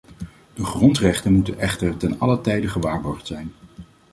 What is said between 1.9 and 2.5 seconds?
te allen